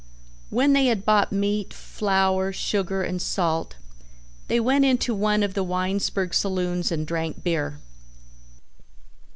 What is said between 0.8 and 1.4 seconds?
had bought